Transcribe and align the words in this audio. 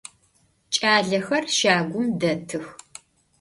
Ç'alexer 0.73 1.43
şagum 1.57 2.07
detıx. 2.19 2.65